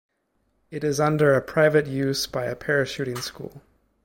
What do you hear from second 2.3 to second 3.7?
a parachuting school.